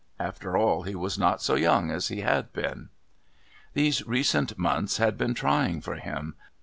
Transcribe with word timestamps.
After 0.19 0.57
all, 0.57 0.81
he 0.81 0.95
was 0.95 1.19
not 1.19 1.43
so 1.43 1.53
young 1.53 1.91
as 1.91 2.07
he 2.07 2.21
had 2.21 2.51
been. 2.53 2.89
These 3.75 4.03
recent 4.07 4.57
months 4.57 4.97
had 4.97 5.15
been 5.15 5.35
trying 5.35 5.79
for 5.79 5.93
him. 5.97 6.33